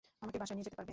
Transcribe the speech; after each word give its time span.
আমাকে 0.23 0.37
বাসায় 0.41 0.55
নিয়ে 0.57 0.67
যেতে 0.67 0.77
পারবে? 0.79 0.89